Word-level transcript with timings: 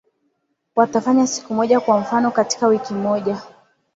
watafanya 0.75 1.27
siku 1.27 1.53
moja 1.53 1.79
kwa 1.79 1.99
mfano 1.99 2.31
katika 2.31 2.67
wiki 2.67 2.93
moja 2.93 3.41